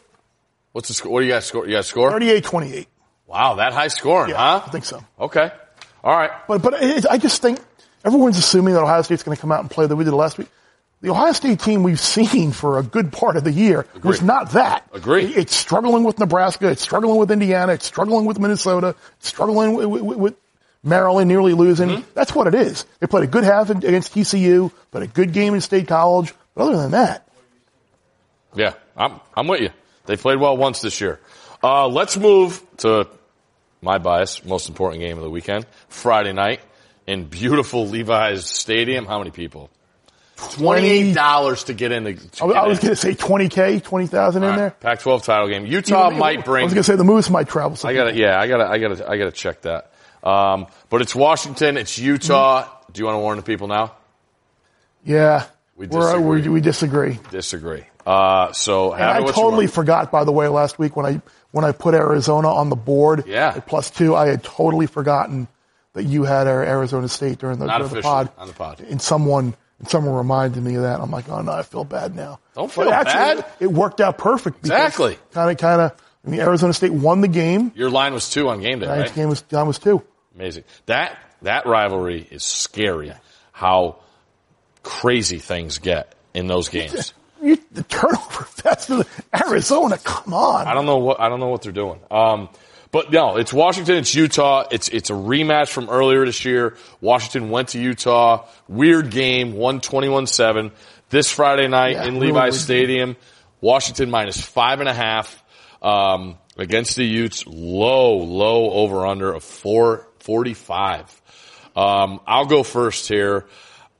[0.71, 1.11] What's the score?
[1.11, 1.43] What do you got?
[1.43, 1.65] Score?
[1.65, 2.11] You got a score?
[2.11, 2.85] 38-28.
[3.27, 4.61] Wow, that high scoring, Yeah, huh?
[4.67, 5.03] I think so.
[5.19, 5.49] Okay.
[6.03, 6.29] All right.
[6.47, 6.75] But but
[7.09, 7.59] I just think
[8.05, 10.37] everyone's assuming that Ohio State's going to come out and play that we did last
[10.37, 10.47] week.
[11.05, 14.53] The Ohio State team we've seen for a good part of the year was not
[14.53, 14.89] that.
[14.91, 15.25] Agree.
[15.25, 16.67] It's struggling with Nebraska.
[16.71, 17.73] It's struggling with Indiana.
[17.73, 18.95] It's struggling with Minnesota.
[19.19, 20.35] It's struggling with, with, with
[20.83, 21.89] Maryland, nearly losing.
[21.89, 22.09] Mm-hmm.
[22.15, 22.87] That's what it is.
[22.99, 26.33] They played a good half against TCU, but a good game in State College.
[26.55, 27.27] But other than that,
[28.55, 29.69] Yeah, I'm, I'm with you.
[30.07, 31.19] They played well once this year.
[31.61, 33.07] Uh, let's move to
[33.79, 36.61] my bias, most important game of the weekend, Friday night
[37.05, 39.05] in beautiful Levi's Stadium.
[39.05, 39.69] How many people?
[40.37, 42.03] Twenty-eight dollars to get in.
[42.03, 44.71] The, to I, get I was going to say 20K, 20,000 in there.
[44.71, 45.65] Pac-12 title game.
[45.65, 46.63] Utah Even- might bring.
[46.63, 47.77] I was going to say the Moose might travel.
[47.87, 49.91] I gotta, yeah, I gotta, I gotta, I gotta check that.
[50.23, 52.67] Um, but it's Washington, it's Utah.
[52.91, 53.93] Do you want to warn the people now?
[55.05, 55.45] Yeah.
[55.77, 56.49] We We're- we disagree.
[56.53, 57.19] we disagree.
[57.31, 57.83] Disagree.
[58.05, 61.21] Uh, so I totally forgot, by the way, last week when I
[61.51, 63.59] when I put Arizona on the board Yeah.
[63.65, 65.47] plus two, I had totally forgotten
[65.93, 68.29] that you had Ar- Arizona State during the, Not during the pod.
[68.37, 68.81] on the pod.
[68.81, 70.99] And someone and someone reminded me of that.
[70.99, 72.39] I'm like, oh no, I feel bad now.
[72.55, 73.45] Don't But feel actually, bad.
[73.59, 74.59] It worked out perfect.
[74.59, 75.17] Exactly.
[75.33, 75.91] Kind of, kind of.
[76.25, 77.71] I mean, Arizona State won the game.
[77.75, 79.13] Your line was two on game day, right?
[79.13, 80.01] game was time was two.
[80.35, 80.63] Amazing.
[80.87, 83.11] That that rivalry is scary.
[83.51, 83.97] How
[84.83, 87.13] crazy things get in those games.
[87.41, 88.91] You, the turnover fest
[89.33, 89.97] Arizona.
[89.97, 90.67] Come on.
[90.67, 91.99] I don't know what I don't know what they're doing.
[92.09, 92.49] Um,
[92.91, 94.65] but no, it's Washington, it's Utah.
[94.71, 96.75] It's it's a rematch from earlier this year.
[97.01, 98.47] Washington went to Utah.
[98.67, 100.71] Weird game, won 21-7.
[101.09, 102.59] This Friday night Yeah, in Levi's weird game.
[102.59, 103.17] Stadium,
[103.61, 105.43] Washington minus five and a half
[105.81, 107.45] um, against the Utes.
[107.45, 111.21] Low, low over under of four forty five.
[111.75, 113.45] Um, I'll go first here.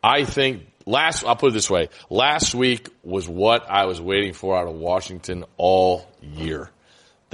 [0.01, 1.89] I think last, I'll put it this way.
[2.09, 6.69] Last week was what I was waiting for out of Washington all year.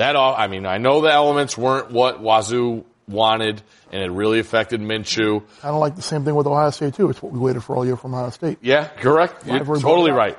[0.01, 3.61] That all, I mean, I know the elements weren't what Wazoo wanted
[3.91, 5.43] and it really affected Minshew.
[5.61, 7.09] Kind of like the same thing with Ohio State too.
[7.09, 8.57] It's what we waited for all year from Ohio State.
[8.61, 9.45] Yeah, correct.
[9.45, 10.37] You're totally right.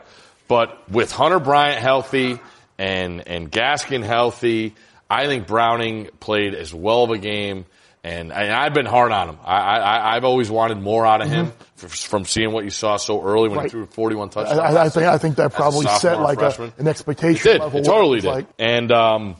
[0.48, 2.38] But with Hunter Bryant healthy
[2.78, 4.74] and, and Gaskin healthy,
[5.10, 7.66] I think Browning played as well of a game.
[8.04, 9.38] And, and I've been hard on him.
[9.44, 12.96] I, I, I've always wanted more out of him f- from seeing what you saw
[12.96, 13.56] so early when Mm-hmm.
[13.58, 13.64] Right.
[13.66, 14.58] he threw 41 I, touchdowns.
[14.58, 17.60] I, I think I think that probably set like a, an expectation It did.
[17.60, 17.80] level.
[17.80, 18.28] It totally did.
[18.28, 19.36] Like, and um,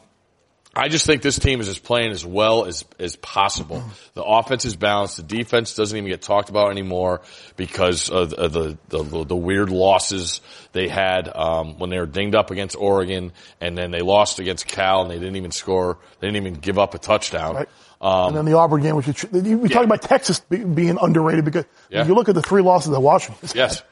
[0.74, 3.84] I just think this team is just playing as well as, as possible.
[4.14, 5.18] The offense is balanced.
[5.18, 7.20] The defense doesn't even get talked about anymore
[7.56, 10.40] because of, of the, the, the weird losses
[10.72, 14.66] they had, um, when they were dinged up against Oregon and then they lost against
[14.66, 17.54] Cal and they didn't even score, they didn't even give up a touchdown.
[17.54, 17.68] Right.
[18.00, 19.74] and then the Auburn game, which you, we yeah.
[19.74, 22.00] talk about Texas being underrated because Yeah.
[22.00, 23.82] if you look at the three losses that Washington, Yes.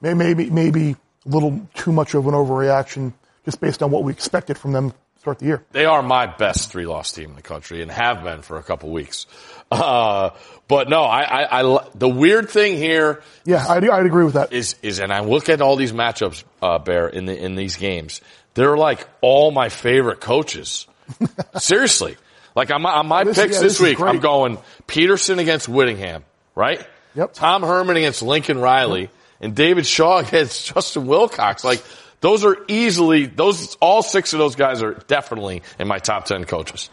[0.00, 3.12] may- maybe maybe a little too much of an overreaction
[3.44, 4.92] just based on what we expected from them
[5.24, 5.64] start the year.
[5.72, 8.62] They are my best three loss team in the country and have been for a
[8.62, 9.26] couple weeks.
[9.72, 10.30] Uh,
[10.68, 14.52] but no, I, I, I, the weird thing here Yeah, I'd, I'd agree with that.
[14.52, 17.76] is is and I look at all these matchups, uh, Bear in the in these
[17.76, 18.20] games.
[18.52, 20.86] They're like all my favorite coaches.
[21.58, 22.16] Seriously,
[22.54, 25.38] like on my, on my This- picks yeah, this this is week, I'm going Petersen
[25.40, 26.86] against Whittingham, right?
[27.16, 27.32] Yep.
[27.32, 29.08] Tom Herman against Lincoln Riley,
[29.40, 31.64] and David Shaw against Justin Wilcox.
[31.64, 31.82] Like
[32.24, 33.74] those are easily those.
[33.76, 36.88] All six of those guys are definitely in my top ten coaches.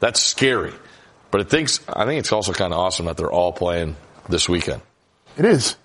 [0.00, 0.72] That's scary,
[1.30, 3.94] but it thinks I think it's also kind of awesome that they're all playing
[4.30, 4.80] this weekend.
[5.36, 5.76] It is.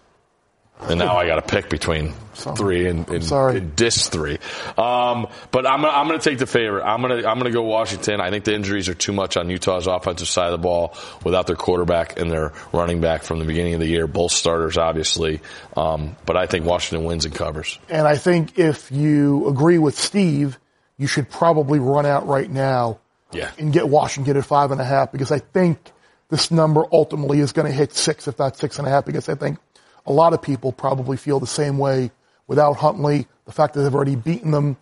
[0.81, 3.57] And now I got to pick between three and, and, sorry.
[3.57, 4.37] and dis three.
[4.77, 6.83] Um, but I'm I'm going to take the favorite.
[6.85, 8.21] I'm going to I'm going to go Washington.
[8.21, 11.47] I think the injuries are too much on Utah's offensive side of the ball without
[11.47, 14.07] their quarterback and their running back from the beginning of the year.
[14.07, 15.41] Both starters, obviously.
[15.75, 17.77] Um, but I think Washington wins and covers.
[17.89, 20.57] And I think if you agree with Steve,
[20.97, 22.99] you should probably run out right now
[23.33, 23.51] Yeah.
[23.59, 25.91] and get Washington at five and a half because I think
[26.29, 29.27] this number ultimately is going to hit six, if not six and a half, because
[29.27, 29.57] I think
[30.05, 32.11] a lot of people probably feel the same way
[32.47, 33.27] without Huntley.
[33.45, 34.77] The fact that they've already beaten them,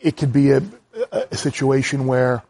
[0.00, 0.62] it could be a,
[1.12, 2.42] a situation where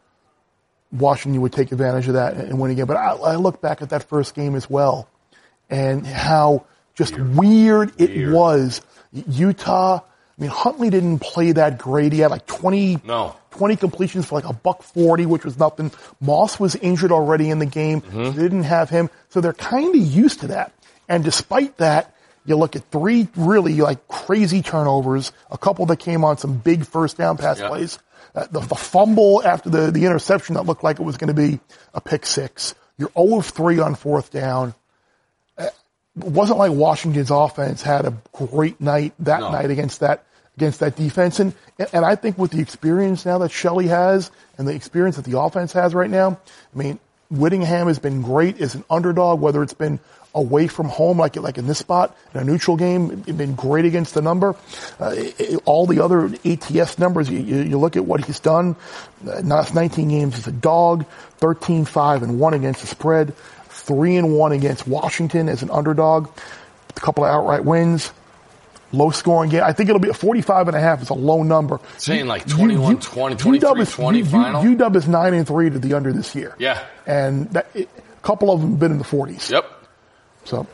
[0.91, 2.85] Washington would take advantage of that and win again.
[2.85, 5.09] But I, I look back at that first game as well
[5.69, 8.81] and how just weird, it was.
[9.11, 9.99] Utah,
[10.37, 12.13] I mean, Huntley didn't play that great.
[12.13, 13.35] He had like 20, No.
[13.51, 15.91] 20 completions for like a buck 40, which was nothing.
[16.19, 18.01] Moss was injured already in the game.
[18.01, 18.23] Mm-hmm.
[18.37, 19.09] They didn't have him.
[19.29, 20.73] So they're kind of used to that.
[21.09, 22.13] And despite that,
[22.45, 26.85] you look at three really like crazy turnovers, a couple that came on some big
[26.85, 27.69] first down pass Yeah.
[27.69, 27.99] plays,
[28.35, 31.41] uh, the, the fumble after the, the interception that looked like it was going to
[31.41, 31.59] be
[31.93, 32.75] a pick six.
[32.97, 34.73] You're 0 of 3 on fourth down.
[35.57, 35.67] Uh,
[36.17, 39.51] It wasn't like Washington's offense had a great night that No.
[39.51, 40.23] night against that
[40.57, 41.39] against that defense.
[41.41, 41.53] And
[41.91, 45.37] and I think with the experience now that Shelley has and the experience that the
[45.39, 46.39] offense has right now,
[46.73, 49.99] I mean, Whittingham has been great as an underdog, whether it's been
[50.35, 54.13] away from home, like like in this spot, in a neutral game, been great against
[54.13, 54.55] the number.
[54.99, 58.75] Uh, it- all the other ATS numbers, you, you, you look at what he's done.
[59.27, 61.05] Uh, last 19 games as a dog,
[61.39, 63.33] 13-5 and one against the spread,
[63.69, 66.27] three and one against Washington as an underdog,
[66.95, 68.11] a couple of outright wins.
[68.91, 69.63] Low scoring game.
[69.63, 71.01] I think it'll be a 45 and a half.
[71.01, 71.79] It's a low number.
[71.97, 74.63] Saying like You- 21, you- 20, UW 23, is- 20 U- final?
[74.63, 76.55] UW is nine and three to the under this year.
[76.59, 76.79] Yeah.
[77.05, 79.49] And that, it, a couple of them have been in the 40s.
[79.49, 79.65] Yep.
[80.45, 80.65] So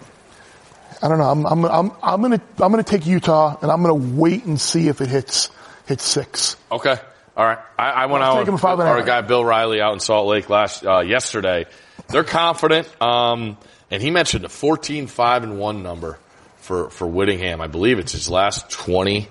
[1.02, 1.26] I don't know.
[1.26, 4.88] I'm I'm I'm I'm gonna I'm gonna take Utah and I'm gonna wait and see
[4.88, 5.50] if it hits
[5.88, 6.56] hits six.
[6.72, 6.96] Okay.
[7.36, 7.60] All right.
[7.80, 10.86] I, I went Let's out with our guy Bill Riley out in Salt Lake last
[10.86, 11.66] uh, yesterday.
[12.10, 13.58] They're confident, um,
[13.90, 16.20] and he mentioned a 14-5 and one number
[16.58, 17.62] for for Whittingham.
[17.62, 19.30] I believe it's his last 20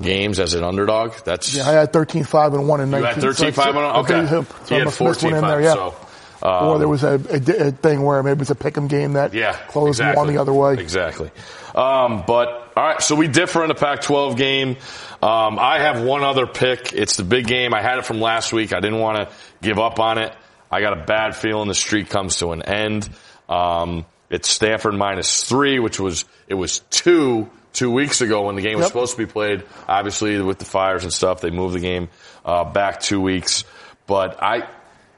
[0.00, 1.12] games as an underdog.
[1.24, 2.98] That's Yeah, I had 13-5 and one in 19.
[3.00, 3.22] you 19.
[3.22, 3.84] had 13 5 and one?
[3.84, 4.14] I Okay.
[4.26, 4.46] think him.
[4.68, 5.74] he had must have missed one 14 in there, yeah.
[5.74, 5.94] So,
[6.42, 9.52] or there was a, a, a thing where maybe it's a pick'em game that yeah,
[9.68, 10.16] closed exactly.
[10.18, 10.74] one the other way.
[10.74, 11.30] Exactly.
[11.74, 14.76] Um, but all right, so we differ in the Pac-12 game.
[15.22, 16.92] Um, I have one other pick.
[16.92, 17.72] It's the big game.
[17.74, 18.72] I had it from last week.
[18.72, 20.32] I didn't want to give up on it.
[20.70, 23.08] I got a bad feeling the streak comes to an end.
[23.48, 28.62] Um, it's Stanford minus three, which was it was two two weeks ago when the
[28.62, 28.88] game was Yep.
[28.88, 29.62] supposed to be played.
[29.86, 32.08] Obviously, with the fires and stuff, they moved the game
[32.44, 33.64] uh, back two weeks.
[34.06, 34.66] But I,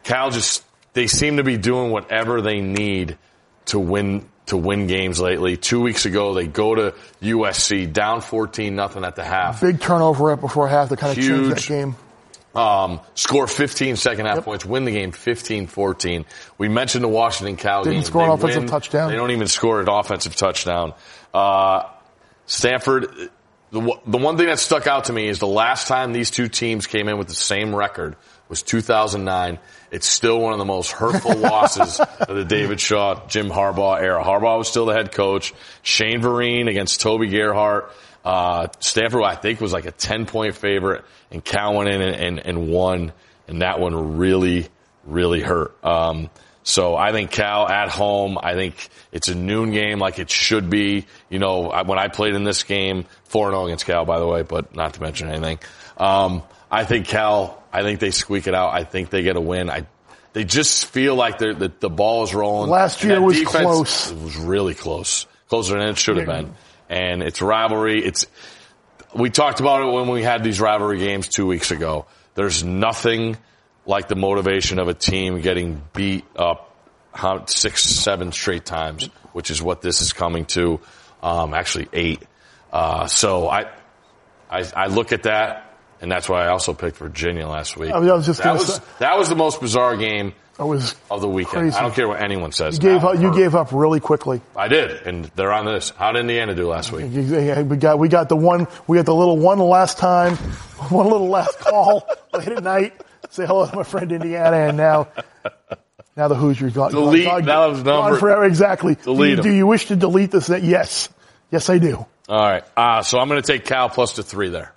[0.02, 3.18] Cal just they seem to be doing whatever they need
[3.66, 5.56] to win to win games lately.
[5.56, 9.60] Two weeks ago, they go to USC down fourteen nothing at the half.
[9.60, 11.96] Big turnover right before half to kind of change that game.
[12.54, 16.24] Um, score 15 second half points, win the game 15-14.
[16.56, 18.04] We mentioned the Washington Cal Didn't game.
[18.04, 18.68] score an offensive win.
[18.68, 19.10] touchdown.
[19.10, 20.94] They don't even score an offensive touchdown.
[21.32, 21.88] Uh,
[22.46, 23.08] Stanford,
[23.72, 26.46] the, the one thing that stuck out to me is the last time these two
[26.46, 28.14] teams came in with the same record
[28.48, 29.58] was 2009.
[29.90, 34.22] It's still one of the most hurtful losses of the David Shaw, Jim Harbaugh era.
[34.22, 35.54] Harbaugh was still the head coach.
[35.82, 37.92] Shane Vereen against Toby Gerhart.
[38.24, 42.16] Uh, Stanford, I think, was like a 10 point favorite and Cal went in and,
[42.16, 43.12] and, and won.
[43.48, 44.68] And that one really,
[45.04, 45.76] really hurt.
[45.84, 46.30] Um,
[46.62, 50.70] So I think Cal at home, I think it's a noon game like it should
[50.70, 51.06] be.
[51.28, 54.74] You know, when I played in this game, 4-0 against Cal, by the way, but
[54.74, 55.58] not to mention anything.
[55.98, 58.72] Um, I think Cal, I think they squeak it out.
[58.72, 59.68] I think they get a win.
[59.68, 59.86] I,
[60.32, 62.70] they just feel like they're, the, the ball is rolling.
[62.70, 64.10] Last year was defense- close.
[64.12, 65.26] It was really close.
[65.48, 66.54] Closer than it should have been.
[66.88, 68.04] And it's rivalry.
[68.04, 68.26] It's,
[69.14, 72.06] we talked about it when we had these rivalry games two weeks ago.
[72.34, 73.36] There's nothing
[73.86, 76.70] like the motivation of a team getting beat up
[77.46, 80.80] six, seven straight times, which is what this is coming to.
[81.22, 82.22] Um, actually eight.
[82.72, 83.70] Uh, so I,
[84.50, 85.63] I, I look at that,
[86.04, 87.90] and that's why I also picked Virginia last week.
[87.90, 90.94] I was- I was just that was that was the most bizarre game I was
[91.10, 91.62] of the weekend.
[91.62, 91.76] Crazy.
[91.76, 92.74] I don't care what anyone says.
[92.76, 93.08] you gave now.
[93.12, 94.40] up, you gave up really quickly.
[94.54, 95.90] I did, and they're on this.
[95.96, 97.06] How did Indiana do last week?
[97.10, 100.36] We got we got the one we got the little one last time,
[100.90, 102.92] one little last call late at night.
[103.30, 105.08] Say hello to my friend Indiana, and now
[106.16, 106.90] now the Hoosiers gone.
[106.92, 108.20] Delete gone, those gone numbers.
[108.20, 108.44] forever.
[108.44, 108.94] Exactly.
[108.96, 110.48] Delete do, do you wish to delete this?
[110.50, 111.08] Yes,
[111.50, 112.06] yes, I do.
[112.28, 114.72] All right, uh, so I'm going to take Cal plus to three there.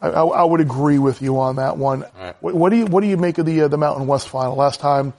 [0.00, 2.04] I, I, I would agree with you on that one.
[2.18, 2.34] right.
[2.40, 4.56] What, what do you what do you make of the uh, the Mountain West final?
[4.56, 5.12] Last time,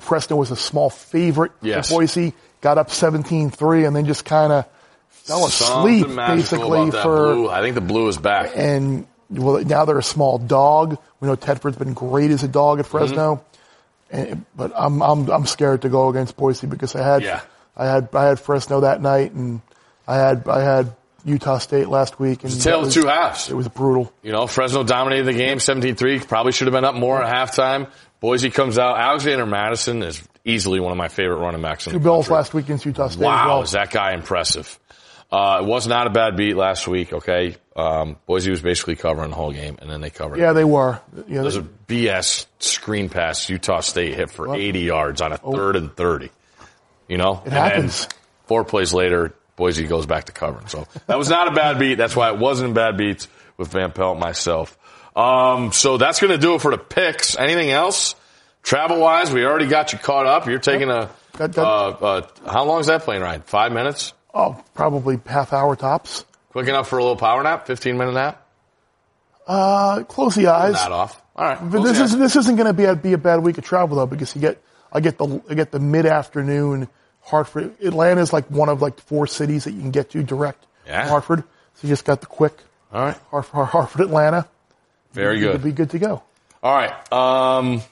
[0.00, 1.90] Fresno was a small favorite Yes.
[1.90, 4.66] Boise, got up 17-3, and then just kind of
[5.08, 7.48] fell asleep basically for blue.
[7.48, 8.52] I think the blue is back.
[8.54, 10.98] and well, now they're a small dog.
[11.20, 13.36] We know Tedford's been great as a dog at Fresno,
[14.10, 14.16] Mm-hmm.
[14.32, 17.40] and, but I'm I'm I'm scared to go against Boise because I had Yeah.
[17.76, 19.60] I had I had Fresno that night, and
[20.06, 20.96] I had I had
[21.28, 23.50] Utah State last week, and It's a tale that of two halves.
[23.50, 24.12] It was brutal.
[24.22, 26.26] You know, Fresno dominated the game 17-3.
[26.26, 27.90] Probably should have been up more at halftime.
[28.20, 28.98] Boise comes out.
[28.98, 32.34] Alexander Mattison is easily one of my favorite running backs in Two the bills country.
[32.36, 33.20] last week against Utah State.
[33.20, 33.62] as Wow, well.
[33.62, 34.78] is that guy impressive?
[35.30, 37.12] Uh, it was not a bad beat last week.
[37.12, 40.38] Okay, um, Boise was basically covering the whole game, and then they covered.
[40.38, 40.54] Yeah, it.
[40.54, 41.00] they were.
[41.28, 45.36] Yeah, There's they, a BS screen pass Utah State hit for 80 yards on a
[45.36, 46.30] third and 30.
[47.08, 48.08] You know, It happens.
[48.46, 50.68] four plays later, Boise goes back to covering.
[50.68, 51.96] So that was not a bad beat.
[51.96, 53.26] That's why it wasn't a bad beat
[53.58, 54.78] with Van Pelt myself.
[55.16, 57.36] Um, so that's going to do it for the picks.
[57.36, 58.14] Anything else?
[58.62, 60.46] Travel wise, we already got you caught up.
[60.46, 63.44] You're taking a, That- that- uh, uh, how long is that plane ride?
[63.44, 64.14] Five minutes?
[64.32, 66.24] oh, probably half hour tops.
[66.50, 67.66] Quick enough for a little power nap?
[67.66, 68.46] 15 minute nap?
[69.46, 70.74] Uh, close the eyes.
[70.74, 71.22] Not off.
[71.34, 71.58] All right.
[71.70, 73.96] But this is, this isn't going to be a, be a bad week of travel
[73.96, 76.88] though because you get I get the I get the mid afternoon
[77.28, 77.74] Hartford.
[77.82, 80.64] Atlanta is like one of like four cities that you can get to direct.
[80.86, 81.08] Yeah.
[81.08, 81.40] Hartford.
[81.74, 82.56] So you just got the quick
[82.92, 83.16] All right.
[83.30, 84.48] Hartford, Hartford Atlanta.
[85.12, 85.62] Very good.
[85.62, 86.22] be good to go.
[86.62, 87.12] All right.
[87.12, 87.82] Um,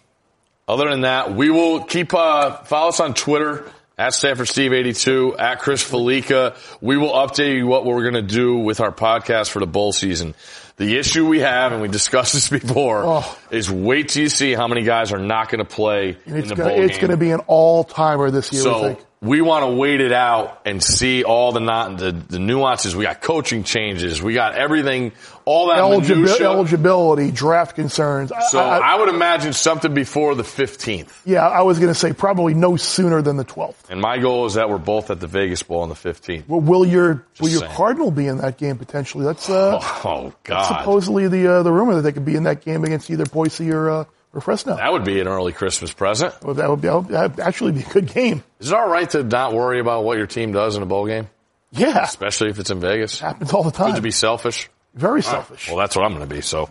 [0.69, 4.93] other than that, we will keep uh, follow us on Twitter at Stanford Steve eighty
[4.93, 6.57] two at Chris Fallica.
[6.81, 9.93] We will update you what we're going to do with our podcast for the bowl
[9.93, 10.35] season.
[10.77, 13.39] The issue we have, and we discussed this before, Oh.
[13.51, 16.41] is wait till you see how many guys are not going to play And in
[16.41, 18.61] it's the gonna, bowl it's going to be an all timer this year.
[18.63, 18.99] I So think.
[19.27, 22.95] We want to wait it out and see all the not the, the nuances.
[22.97, 24.23] We got coaching changes.
[24.23, 25.13] We got everything,
[25.45, 28.33] all that Eligibi- eligibility, draft concerns.
[28.33, 31.09] I- So I- I would imagine something before the 15th.
[31.25, 33.91] yeah, I was going to say probably no sooner than the 12th.
[33.91, 36.49] And my goal is that we're both at the Vegas Bowl on the 15th.
[36.49, 37.73] Well, will your will your saying.
[37.73, 39.25] Cardinal be in that game potentially?
[39.25, 42.63] That's uh, Oh God, supposedly the uh, the rumor that they could be in that
[42.65, 44.05] game against either Boise or uh,
[44.37, 44.77] or Fresno.
[44.77, 46.35] that would be an early Christmas present.
[46.45, 48.45] Well, that would be that would actually be a good game.
[48.61, 51.07] Is it all right to not worry about what your team does in a bowl
[51.07, 51.29] game,
[51.73, 53.15] Yeah, especially if it's in Vegas?
[53.21, 53.91] It happens all the time.
[53.91, 54.69] Good to be selfish.
[54.95, 55.69] Very selfish.
[55.69, 56.41] Well, that's what I'm going to be.
[56.41, 56.71] So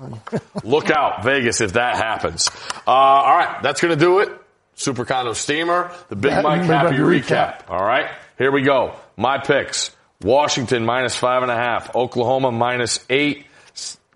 [0.63, 2.49] look out, Vegas, if that happens.
[2.87, 4.29] Uh, all right, that's going to do it.
[4.75, 7.23] Super Condo Steamer, the Big That- Mike Happy recap.
[7.23, 7.69] recap.
[7.69, 8.95] All right, here we go.
[9.15, 13.45] My picks: Washington minus five and a half, Oklahoma minus eight,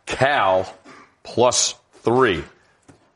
[0.05, 0.71] Cal
[1.23, 2.43] plus three.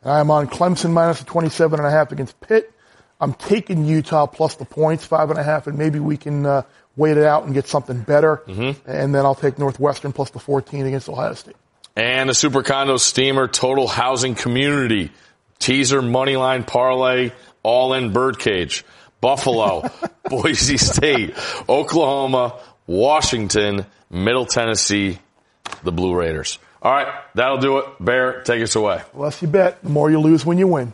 [0.06, 2.72] I'm on Clemson minus the 27 and a half against Pitt.
[3.20, 6.64] I'm taking Utah plus the points, five and a half, and maybe we can uh,
[6.96, 8.44] wait it out and get something better.
[8.48, 8.90] Mm-hmm.
[8.90, 11.56] And then I'll take Northwestern plus the 14 against Ohio State.
[11.96, 15.12] And the Super Condo Steamer Total Housing Community
[15.60, 18.84] teaser moneyline parlay all in birdcage.
[19.22, 19.90] Buffalo,
[20.30, 21.34] Boise State,
[21.70, 25.18] Oklahoma, Washington, Middle Tennessee,
[25.84, 26.60] the Blue Raiders.
[26.84, 27.86] All right, that'll do it.
[28.02, 29.02] Bear, take us away.
[29.14, 30.92] Less you bet, the more you lose when you win.